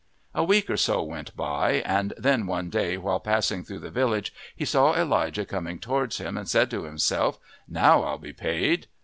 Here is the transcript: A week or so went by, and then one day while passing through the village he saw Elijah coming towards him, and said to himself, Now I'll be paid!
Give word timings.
A 0.33 0.43
week 0.43 0.67
or 0.67 0.77
so 0.77 1.03
went 1.03 1.37
by, 1.37 1.73
and 1.85 2.13
then 2.17 2.47
one 2.47 2.71
day 2.71 2.97
while 2.97 3.19
passing 3.19 3.63
through 3.63 3.81
the 3.81 3.91
village 3.91 4.33
he 4.55 4.65
saw 4.65 4.95
Elijah 4.99 5.45
coming 5.45 5.77
towards 5.77 6.17
him, 6.17 6.37
and 6.37 6.49
said 6.49 6.71
to 6.71 6.85
himself, 6.85 7.37
Now 7.67 8.01
I'll 8.01 8.17
be 8.17 8.33
paid! 8.33 8.87